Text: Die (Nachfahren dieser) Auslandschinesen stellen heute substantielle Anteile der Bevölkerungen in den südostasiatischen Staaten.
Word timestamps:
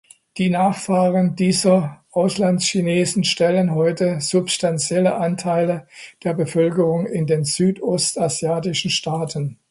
Die 0.37 0.49
(Nachfahren 0.49 1.35
dieser) 1.35 2.03
Auslandschinesen 2.09 3.23
stellen 3.23 3.75
heute 3.75 4.19
substantielle 4.19 5.13
Anteile 5.13 5.85
der 6.23 6.33
Bevölkerungen 6.33 7.05
in 7.05 7.27
den 7.27 7.43
südostasiatischen 7.45 8.89
Staaten. 8.89 9.59